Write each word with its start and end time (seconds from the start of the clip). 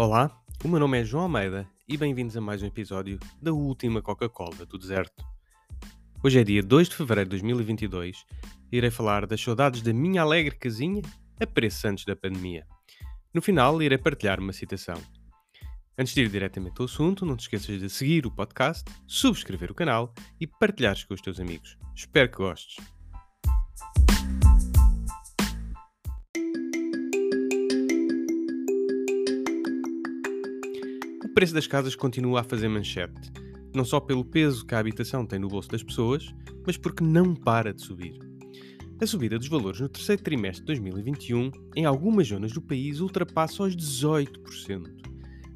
Olá, 0.00 0.30
o 0.62 0.68
meu 0.68 0.78
nome 0.78 1.00
é 1.00 1.04
João 1.04 1.24
Almeida 1.24 1.68
e 1.88 1.96
bem-vindos 1.96 2.36
a 2.36 2.40
mais 2.40 2.62
um 2.62 2.66
episódio 2.66 3.18
da 3.42 3.52
última 3.52 4.00
Coca-Cola 4.00 4.64
do 4.64 4.78
deserto. 4.78 5.24
Hoje 6.22 6.38
é 6.38 6.44
dia 6.44 6.62
2 6.62 6.88
de 6.88 6.94
fevereiro 6.94 7.28
de 7.28 7.30
2022 7.30 8.24
e 8.70 8.76
irei 8.76 8.92
falar 8.92 9.26
das 9.26 9.40
saudades 9.40 9.82
da 9.82 9.92
minha 9.92 10.22
alegre 10.22 10.54
casinha 10.54 11.02
a 11.40 11.88
antes 11.88 12.04
da 12.04 12.14
pandemia. 12.14 12.64
No 13.34 13.42
final, 13.42 13.82
irei 13.82 13.98
partilhar 13.98 14.38
uma 14.38 14.52
citação. 14.52 15.02
Antes 15.98 16.14
de 16.14 16.20
ir 16.22 16.28
diretamente 16.28 16.76
ao 16.78 16.84
assunto, 16.84 17.26
não 17.26 17.34
te 17.34 17.40
esqueças 17.40 17.80
de 17.80 17.90
seguir 17.90 18.24
o 18.24 18.30
podcast, 18.30 18.84
subscrever 19.04 19.72
o 19.72 19.74
canal 19.74 20.14
e 20.40 20.46
partilhares 20.46 21.02
com 21.02 21.14
os 21.14 21.20
teus 21.20 21.40
amigos. 21.40 21.76
Espero 21.92 22.30
que 22.30 22.36
gostes. 22.36 22.76
Preço 31.38 31.54
das 31.54 31.68
casas 31.68 31.94
continua 31.94 32.40
a 32.40 32.42
fazer 32.42 32.66
manchete, 32.66 33.30
não 33.72 33.84
só 33.84 34.00
pelo 34.00 34.24
peso 34.24 34.66
que 34.66 34.74
a 34.74 34.80
habitação 34.80 35.24
tem 35.24 35.38
no 35.38 35.46
bolso 35.46 35.68
das 35.68 35.84
pessoas, 35.84 36.34
mas 36.66 36.76
porque 36.76 37.04
não 37.04 37.32
para 37.32 37.72
de 37.72 37.80
subir. 37.80 38.18
A 39.00 39.06
subida 39.06 39.38
dos 39.38 39.46
valores 39.46 39.78
no 39.78 39.88
terceiro 39.88 40.20
trimestre 40.20 40.62
de 40.62 40.66
2021 40.66 41.52
em 41.76 41.84
algumas 41.84 42.26
zonas 42.26 42.50
do 42.50 42.60
país 42.60 42.98
ultrapassa 42.98 43.62
os 43.62 43.76
18%, 43.76 44.88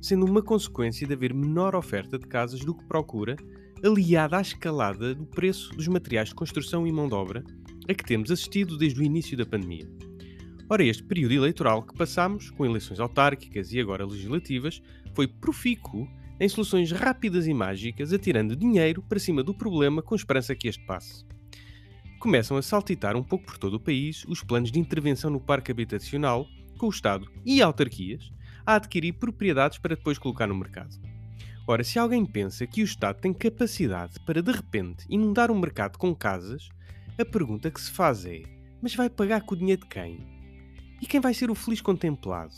sendo 0.01 0.25
uma 0.25 0.41
consequência 0.41 1.05
de 1.05 1.15
haver 1.15 1.35
menor 1.35 1.75
oferta 1.75 2.17
de 2.17 2.29
casas 2.29 2.61
do 2.61 2.77
que 2.77 2.85
procura, 2.85 3.35
aliada 3.85 4.39
à 4.39 4.41
escalada 4.41 5.13
do 5.17 5.27
preço 5.27 5.75
dos 5.75 5.89
materiais 5.89 6.29
de 6.29 6.37
construção 6.37 6.87
e 6.87 6.93
mão 6.93 7.09
de 7.09 7.15
obra 7.15 7.43
a 7.89 7.93
que 7.93 8.05
temos 8.05 8.31
assistido 8.31 8.79
desde 8.79 9.01
o 9.01 9.03
início 9.03 9.37
da 9.37 9.45
pandemia. 9.45 9.91
Ora, 10.73 10.83
este 10.83 11.03
período 11.03 11.35
eleitoral 11.35 11.83
que 11.83 11.95
passamos, 11.95 12.49
com 12.49 12.65
eleições 12.65 12.99
autárquicas 12.99 13.75
e 13.75 13.79
agora 13.79 14.07
legislativas, 14.07 14.81
foi 15.13 15.29
profícuo 15.29 16.09
em 16.41 16.49
soluções 16.49 16.91
rápidas 16.91 17.47
e 17.47 17.53
mágicas, 17.53 18.11
atirando 18.11 18.57
dinheiro 18.57 19.03
para 19.03 19.19
cima 19.19 19.43
do 19.43 19.53
problema 19.53 20.01
com 20.01 20.15
esperança 20.15 20.55
que 20.55 20.69
este 20.69 20.83
passe 20.87 21.27
começam 22.19 22.57
a 22.57 22.63
saltitar 22.63 23.17
um 23.17 23.23
pouco 23.23 23.45
por 23.45 23.59
todo 23.59 23.75
o 23.75 23.81
país 23.81 24.25
os 24.27 24.43
planos 24.43 24.73
de 24.73 24.79
intervenção 24.79 25.29
no 25.29 25.41
parque 25.41 25.71
habitacional, 25.71 26.47
com 26.79 26.87
o 26.87 26.91
Estado 26.91 27.31
e 27.45 27.61
autarquias 27.61 28.33
a 28.65 28.77
adquirir 28.77 29.13
propriedades 29.13 29.77
para 29.77 29.95
depois 29.95 30.17
colocar 30.17 30.47
no 30.47 30.55
mercado. 30.55 30.97
Ora, 31.67 31.85
se 31.85 31.99
alguém 31.99 32.25
pensa 32.25 32.67
que 32.67 32.81
o 32.81 32.85
Estado 32.85 33.21
tem 33.21 33.35
capacidade 33.35 34.19
para 34.21 34.41
de 34.41 34.53
repente 34.53 35.05
inundar 35.11 35.51
o 35.51 35.61
mercado 35.61 35.99
com 35.99 36.15
casas, 36.15 36.71
a 37.19 37.27
pergunta 37.27 37.71
que 37.71 37.81
se 37.81 37.91
faz 37.91 38.25
é: 38.25 38.41
mas 38.81 38.95
vai 38.95 39.11
pagar 39.11 39.43
com 39.43 39.55
o 39.55 39.59
dinheiro 39.59 39.83
de 39.83 39.89
quem? 39.89 40.42
E 41.03 41.07
quem 41.07 41.21
vai 41.21 41.35
ser 41.35 41.51
o 41.51 41.55
feliz 41.57 41.81
contemplado? 41.81 42.55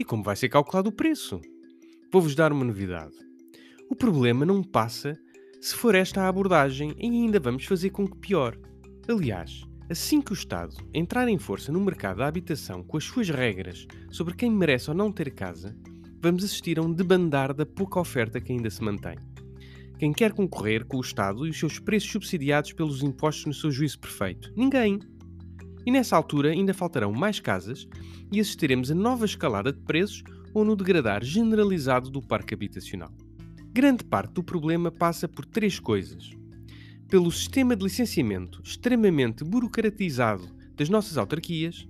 E 0.00 0.04
como 0.04 0.24
vai 0.24 0.34
ser 0.34 0.48
calculado 0.48 0.88
o 0.88 0.92
preço? 0.92 1.40
Vou-vos 2.12 2.34
dar 2.34 2.52
uma 2.52 2.64
novidade. 2.64 3.14
O 3.88 3.94
problema 3.94 4.44
não 4.44 4.64
passa 4.64 5.16
se 5.60 5.76
for 5.76 5.94
esta 5.94 6.22
a 6.22 6.28
abordagem 6.28 6.92
e 6.98 7.06
ainda 7.06 7.38
vamos 7.38 7.64
fazer 7.64 7.90
com 7.90 8.04
que 8.04 8.18
pior. 8.18 8.58
Aliás, 9.08 9.62
assim 9.88 10.20
que 10.20 10.32
o 10.32 10.34
Estado 10.34 10.74
entrar 10.92 11.28
em 11.28 11.38
força 11.38 11.70
no 11.70 11.80
mercado 11.80 12.16
da 12.16 12.26
habitação 12.26 12.82
com 12.82 12.96
as 12.96 13.04
suas 13.04 13.28
regras 13.28 13.86
sobre 14.10 14.34
quem 14.34 14.50
merece 14.50 14.90
ou 14.90 14.96
não 14.96 15.12
ter 15.12 15.30
casa, 15.30 15.76
vamos 16.20 16.42
assistir 16.42 16.80
a 16.80 16.82
um 16.82 16.92
debandar 16.92 17.54
da 17.54 17.64
pouca 17.64 18.00
oferta 18.00 18.40
que 18.40 18.50
ainda 18.50 18.70
se 18.70 18.82
mantém. 18.82 19.16
Quem 20.00 20.12
quer 20.12 20.32
concorrer 20.32 20.84
com 20.84 20.96
o 20.96 21.00
Estado 21.00 21.46
e 21.46 21.50
os 21.50 21.58
seus 21.58 21.78
preços 21.78 22.10
subsidiados 22.10 22.72
pelos 22.72 23.04
impostos 23.04 23.46
no 23.46 23.54
seu 23.54 23.70
juízo 23.70 24.00
perfeito? 24.00 24.52
Ninguém. 24.56 24.98
E 25.88 25.90
nessa 25.90 26.14
altura 26.14 26.50
ainda 26.50 26.74
faltarão 26.74 27.10
mais 27.10 27.40
casas 27.40 27.88
e 28.30 28.38
assistiremos 28.38 28.90
a 28.90 28.94
nova 28.94 29.24
escalada 29.24 29.72
de 29.72 29.80
preços 29.80 30.22
ou 30.52 30.62
no 30.62 30.76
degradar 30.76 31.24
generalizado 31.24 32.10
do 32.10 32.20
parque 32.20 32.52
habitacional. 32.52 33.10
Grande 33.72 34.04
parte 34.04 34.34
do 34.34 34.44
problema 34.44 34.90
passa 34.90 35.26
por 35.26 35.46
três 35.46 35.80
coisas 35.80 36.30
pelo 37.08 37.32
sistema 37.32 37.74
de 37.74 37.84
licenciamento 37.84 38.60
extremamente 38.62 39.42
burocratizado 39.42 40.46
das 40.76 40.90
nossas 40.90 41.16
autarquias, 41.16 41.88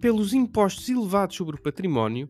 pelos 0.00 0.34
impostos 0.34 0.88
elevados 0.88 1.36
sobre 1.36 1.54
o 1.54 1.62
património 1.62 2.28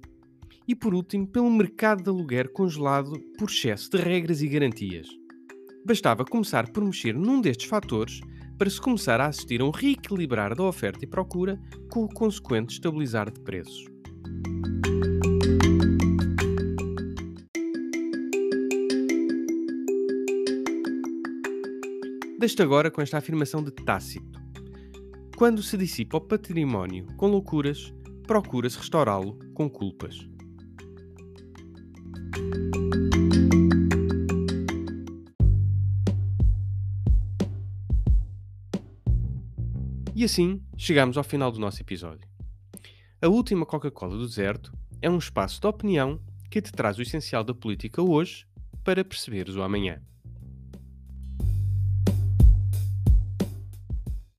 e, 0.68 0.74
por 0.74 0.92
último, 0.92 1.26
pelo 1.26 1.50
mercado 1.50 2.02
de 2.02 2.10
aluguer 2.10 2.52
congelado 2.52 3.18
por 3.38 3.48
excesso 3.48 3.90
de 3.90 3.96
regras 3.96 4.42
e 4.42 4.48
garantias. 4.48 5.08
Bastava 5.86 6.26
começar 6.26 6.68
por 6.68 6.84
mexer 6.84 7.14
num 7.14 7.40
destes 7.40 7.70
fatores 7.70 8.20
para 8.58 8.70
se 8.70 8.80
começar 8.80 9.20
a 9.20 9.26
assistir 9.26 9.60
a 9.60 9.64
um 9.64 9.70
reequilibrar 9.70 10.54
da 10.54 10.62
oferta 10.62 11.04
e 11.04 11.08
procura 11.08 11.58
com 11.90 12.04
o 12.04 12.08
consequente 12.08 12.74
estabilizar 12.74 13.30
de 13.30 13.40
preços. 13.40 13.84
Deixo 22.38 22.62
agora 22.62 22.90
com 22.90 23.00
esta 23.00 23.18
afirmação 23.18 23.62
de 23.62 23.70
Tácito. 23.70 24.38
Quando 25.36 25.62
se 25.62 25.76
dissipa 25.76 26.18
o 26.18 26.20
património 26.20 27.06
com 27.16 27.26
loucuras, 27.26 27.92
procura-se 28.26 28.78
restaurá-lo 28.78 29.38
com 29.54 29.68
culpas. 29.68 30.28
E 40.16 40.22
assim 40.22 40.62
chegamos 40.76 41.18
ao 41.18 41.24
final 41.24 41.50
do 41.50 41.58
nosso 41.58 41.82
episódio. 41.82 42.28
A 43.20 43.26
última 43.26 43.66
Coca-Cola 43.66 44.16
do 44.16 44.24
deserto 44.24 44.72
é 45.02 45.10
um 45.10 45.18
espaço 45.18 45.60
de 45.60 45.66
opinião 45.66 46.20
que 46.48 46.62
te 46.62 46.70
traz 46.70 46.96
o 46.98 47.02
essencial 47.02 47.42
da 47.42 47.52
política 47.52 48.00
hoje 48.00 48.46
para 48.84 49.04
perceberes 49.04 49.56
o 49.56 49.62
amanhã. 49.62 50.00